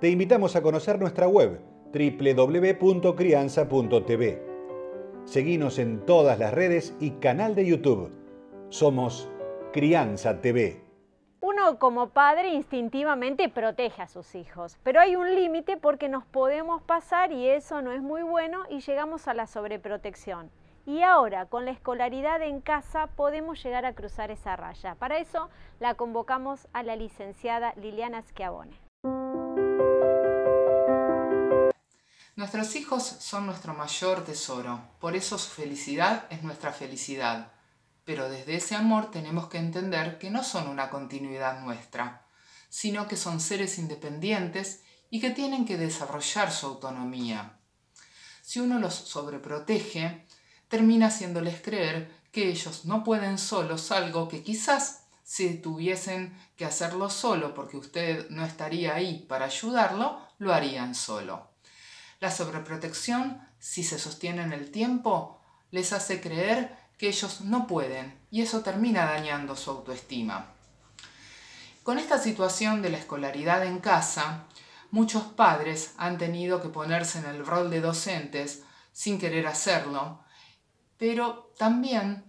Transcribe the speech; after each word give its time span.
te 0.00 0.08
invitamos 0.08 0.54
a 0.54 0.62
conocer 0.62 1.00
nuestra 1.00 1.26
web 1.26 1.60
www.crianza.tv. 1.92 4.42
Seguimos 5.24 5.78
en 5.78 6.06
todas 6.06 6.38
las 6.38 6.54
redes 6.54 6.94
y 7.00 7.10
canal 7.12 7.54
de 7.56 7.66
YouTube. 7.66 8.12
Somos 8.68 9.28
Crianza 9.72 10.40
TV. 10.40 10.84
Uno 11.40 11.80
como 11.80 12.10
padre 12.10 12.50
instintivamente 12.50 13.48
protege 13.48 14.02
a 14.02 14.08
sus 14.08 14.36
hijos, 14.36 14.78
pero 14.84 15.00
hay 15.00 15.16
un 15.16 15.34
límite 15.34 15.76
porque 15.76 16.08
nos 16.08 16.24
podemos 16.24 16.80
pasar 16.82 17.32
y 17.32 17.48
eso 17.48 17.82
no 17.82 17.90
es 17.90 18.00
muy 18.00 18.22
bueno 18.22 18.62
y 18.70 18.78
llegamos 18.80 19.26
a 19.26 19.34
la 19.34 19.48
sobreprotección. 19.48 20.52
Y 20.86 21.02
ahora, 21.02 21.46
con 21.46 21.64
la 21.64 21.72
escolaridad 21.72 22.40
en 22.42 22.60
casa, 22.60 23.08
podemos 23.16 23.60
llegar 23.62 23.84
a 23.84 23.94
cruzar 23.94 24.30
esa 24.30 24.54
raya. 24.56 24.94
Para 24.94 25.18
eso 25.18 25.50
la 25.80 25.94
convocamos 25.94 26.68
a 26.72 26.82
la 26.82 26.96
licenciada 26.96 27.74
Liliana 27.76 28.22
Schiavone. 28.22 28.87
Nuestros 32.38 32.76
hijos 32.76 33.02
son 33.02 33.46
nuestro 33.46 33.74
mayor 33.74 34.24
tesoro, 34.24 34.80
por 35.00 35.16
eso 35.16 35.38
su 35.38 35.50
felicidad 35.50 36.28
es 36.30 36.44
nuestra 36.44 36.72
felicidad. 36.72 37.50
Pero 38.04 38.28
desde 38.28 38.54
ese 38.54 38.76
amor 38.76 39.10
tenemos 39.10 39.48
que 39.48 39.58
entender 39.58 40.20
que 40.20 40.30
no 40.30 40.44
son 40.44 40.68
una 40.68 40.88
continuidad 40.88 41.60
nuestra, 41.62 42.28
sino 42.68 43.08
que 43.08 43.16
son 43.16 43.40
seres 43.40 43.76
independientes 43.80 44.84
y 45.10 45.18
que 45.18 45.30
tienen 45.30 45.66
que 45.66 45.76
desarrollar 45.76 46.52
su 46.52 46.66
autonomía. 46.66 47.58
Si 48.40 48.60
uno 48.60 48.78
los 48.78 48.94
sobreprotege, 48.94 50.24
termina 50.68 51.08
haciéndoles 51.08 51.60
creer 51.60 52.08
que 52.30 52.50
ellos 52.50 52.84
no 52.84 53.02
pueden 53.02 53.36
solos 53.36 53.90
algo 53.90 54.28
que 54.28 54.44
quizás 54.44 55.08
si 55.24 55.58
tuviesen 55.58 56.38
que 56.54 56.66
hacerlo 56.66 57.10
solo 57.10 57.52
porque 57.52 57.78
usted 57.78 58.30
no 58.30 58.44
estaría 58.44 58.94
ahí 58.94 59.26
para 59.28 59.46
ayudarlo, 59.46 60.20
lo 60.38 60.54
harían 60.54 60.94
solo. 60.94 61.47
La 62.20 62.32
sobreprotección, 62.32 63.40
si 63.60 63.84
se 63.84 63.98
sostiene 63.98 64.42
en 64.42 64.52
el 64.52 64.72
tiempo, 64.72 65.40
les 65.70 65.92
hace 65.92 66.20
creer 66.20 66.76
que 66.98 67.08
ellos 67.08 67.42
no 67.42 67.68
pueden 67.68 68.18
y 68.30 68.42
eso 68.42 68.62
termina 68.62 69.04
dañando 69.04 69.54
su 69.54 69.70
autoestima. 69.70 70.46
Con 71.84 71.98
esta 71.98 72.18
situación 72.18 72.82
de 72.82 72.90
la 72.90 72.98
escolaridad 72.98 73.64
en 73.64 73.78
casa, 73.78 74.46
muchos 74.90 75.22
padres 75.22 75.94
han 75.96 76.18
tenido 76.18 76.60
que 76.60 76.68
ponerse 76.68 77.20
en 77.20 77.26
el 77.26 77.46
rol 77.46 77.70
de 77.70 77.80
docentes 77.80 78.64
sin 78.92 79.20
querer 79.20 79.46
hacerlo, 79.46 80.24
pero 80.96 81.52
también 81.56 82.24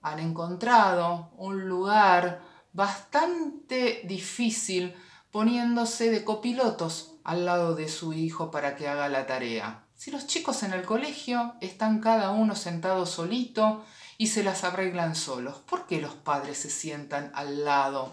han 0.00 0.18
encontrado 0.18 1.30
un 1.36 1.68
lugar 1.68 2.40
bastante 2.72 4.00
difícil 4.04 4.94
poniéndose 5.30 6.10
de 6.10 6.24
copilotos 6.24 7.19
al 7.30 7.44
lado 7.44 7.76
de 7.76 7.88
su 7.88 8.12
hijo 8.12 8.50
para 8.50 8.74
que 8.74 8.88
haga 8.88 9.08
la 9.08 9.24
tarea. 9.24 9.84
Si 9.94 10.10
los 10.10 10.26
chicos 10.26 10.64
en 10.64 10.72
el 10.72 10.82
colegio 10.82 11.54
están 11.60 12.00
cada 12.00 12.32
uno 12.32 12.56
sentado 12.56 13.06
solito 13.06 13.84
y 14.18 14.26
se 14.26 14.42
las 14.42 14.64
arreglan 14.64 15.14
solos, 15.14 15.58
¿por 15.58 15.86
qué 15.86 16.00
los 16.00 16.12
padres 16.14 16.58
se 16.58 16.70
sientan 16.70 17.30
al 17.36 17.64
lado? 17.64 18.12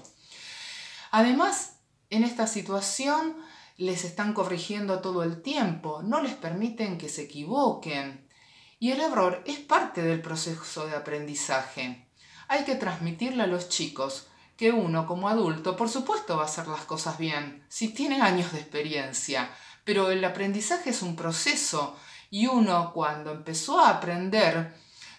Además, 1.10 1.78
en 2.12 2.24
esta 2.24 2.46
situación 2.46 3.36
les 3.76 4.06
están 4.06 4.34
corrigiendo 4.34 5.00
todo 5.00 5.24
el 5.24 5.42
tiempo, 5.42 6.04
no 6.04 6.22
les 6.22 6.36
permiten 6.36 7.00
que 7.00 7.10
se 7.10 7.24
equivoquen. 7.24 8.30
Y 8.78 8.92
el 8.92 9.02
error 9.02 9.42
es 9.48 9.58
parte 9.58 10.04
del 10.04 10.22
proceso 10.22 10.86
de 10.86 10.96
aprendizaje. 10.96 12.08
Hay 12.50 12.66
que 12.66 12.76
transmitirle 12.76 13.42
a 13.42 13.48
los 13.48 13.68
chicos 13.68 14.28
que 14.58 14.72
uno 14.72 15.06
como 15.06 15.30
adulto, 15.30 15.78
por 15.78 15.88
supuesto, 15.88 16.36
va 16.36 16.44
a 16.44 16.48
hacer 16.48 16.68
las 16.68 16.82
cosas 16.82 17.18
bien, 17.18 17.64
si 17.70 17.90
tiene 17.90 18.22
años 18.22 18.52
de 18.52 18.60
experiencia, 18.60 19.50
pero 19.84 20.10
el 20.10 20.26
aprendizaje 20.26 20.90
es 20.90 21.02
un 21.02 21.16
proceso 21.16 21.96
y 22.30 22.48
uno 22.48 22.92
cuando 22.92 23.32
empezó 23.32 23.80
a 23.80 23.90
aprender 23.90 24.76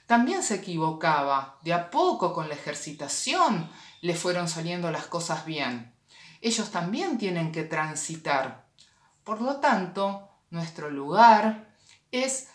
también 0.06 0.42
se 0.42 0.56
equivocaba. 0.56 1.58
De 1.62 1.72
a 1.72 1.90
poco 1.90 2.32
con 2.32 2.48
la 2.48 2.54
ejercitación 2.54 3.70
le 4.00 4.14
fueron 4.14 4.48
saliendo 4.48 4.90
las 4.90 5.06
cosas 5.06 5.44
bien. 5.44 5.94
Ellos 6.40 6.70
también 6.70 7.18
tienen 7.18 7.52
que 7.52 7.64
transitar. 7.64 8.66
Por 9.22 9.40
lo 9.40 9.56
tanto, 9.56 10.28
nuestro 10.50 10.90
lugar 10.90 11.74
es 12.10 12.48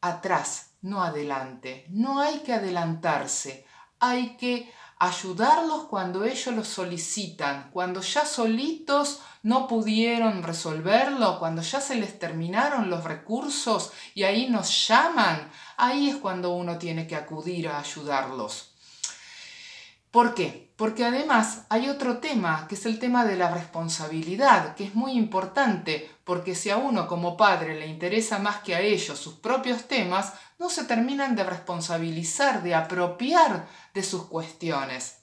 atrás, 0.00 0.72
no 0.82 1.02
adelante. 1.02 1.86
No 1.88 2.20
hay 2.20 2.40
que 2.40 2.52
adelantarse, 2.52 3.66
hay 3.98 4.36
que 4.36 4.72
ayudarlos 5.02 5.86
cuando 5.86 6.24
ellos 6.24 6.54
lo 6.54 6.62
solicitan, 6.62 7.70
cuando 7.72 8.02
ya 8.02 8.24
solitos 8.24 9.18
no 9.42 9.66
pudieron 9.66 10.44
resolverlo, 10.44 11.40
cuando 11.40 11.60
ya 11.60 11.80
se 11.80 11.96
les 11.96 12.20
terminaron 12.20 12.88
los 12.88 13.02
recursos 13.02 13.90
y 14.14 14.22
ahí 14.22 14.48
nos 14.48 14.86
llaman, 14.86 15.50
ahí 15.76 16.10
es 16.10 16.16
cuando 16.18 16.54
uno 16.54 16.78
tiene 16.78 17.08
que 17.08 17.16
acudir 17.16 17.66
a 17.66 17.80
ayudarlos. 17.80 18.71
¿Por 20.12 20.34
qué? 20.34 20.74
Porque 20.76 21.06
además 21.06 21.64
hay 21.70 21.88
otro 21.88 22.18
tema, 22.18 22.66
que 22.68 22.74
es 22.74 22.84
el 22.84 22.98
tema 22.98 23.24
de 23.24 23.36
la 23.36 23.50
responsabilidad, 23.50 24.74
que 24.74 24.84
es 24.84 24.94
muy 24.94 25.12
importante, 25.12 26.10
porque 26.22 26.54
si 26.54 26.68
a 26.68 26.76
uno 26.76 27.08
como 27.08 27.38
padre 27.38 27.80
le 27.80 27.86
interesa 27.86 28.38
más 28.38 28.58
que 28.58 28.74
a 28.74 28.80
ellos 28.82 29.18
sus 29.18 29.34
propios 29.34 29.88
temas, 29.88 30.34
no 30.58 30.68
se 30.68 30.84
terminan 30.84 31.34
de 31.34 31.44
responsabilizar, 31.44 32.62
de 32.62 32.74
apropiar 32.74 33.66
de 33.94 34.02
sus 34.02 34.24
cuestiones. 34.26 35.20